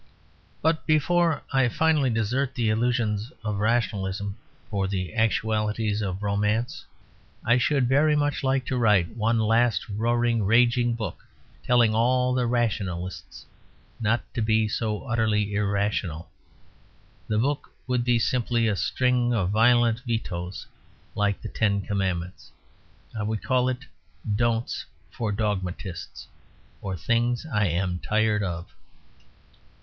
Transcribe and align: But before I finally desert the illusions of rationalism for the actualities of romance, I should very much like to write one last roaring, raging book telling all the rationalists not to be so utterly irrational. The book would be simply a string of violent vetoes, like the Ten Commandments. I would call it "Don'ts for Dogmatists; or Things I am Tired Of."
But 0.63 0.87
before 0.87 1.43
I 1.53 1.69
finally 1.69 2.09
desert 2.09 2.55
the 2.55 2.69
illusions 2.69 3.31
of 3.43 3.59
rationalism 3.59 4.35
for 4.67 4.87
the 4.87 5.13
actualities 5.13 6.01
of 6.01 6.23
romance, 6.23 6.83
I 7.45 7.59
should 7.59 7.87
very 7.87 8.15
much 8.15 8.43
like 8.43 8.65
to 8.65 8.77
write 8.77 9.09
one 9.15 9.37
last 9.37 9.87
roaring, 9.87 10.43
raging 10.43 10.95
book 10.95 11.23
telling 11.63 11.93
all 11.93 12.33
the 12.33 12.47
rationalists 12.47 13.45
not 13.99 14.23
to 14.33 14.41
be 14.41 14.67
so 14.67 15.03
utterly 15.03 15.53
irrational. 15.53 16.31
The 17.27 17.37
book 17.37 17.69
would 17.85 18.03
be 18.03 18.17
simply 18.17 18.67
a 18.67 18.75
string 18.75 19.35
of 19.35 19.51
violent 19.51 19.99
vetoes, 19.99 20.65
like 21.13 21.43
the 21.43 21.47
Ten 21.47 21.79
Commandments. 21.79 22.51
I 23.15 23.21
would 23.21 23.43
call 23.43 23.69
it 23.69 23.85
"Don'ts 24.35 24.83
for 25.11 25.31
Dogmatists; 25.31 26.27
or 26.81 26.97
Things 26.97 27.45
I 27.53 27.67
am 27.67 27.99
Tired 27.99 28.41
Of." 28.41 28.73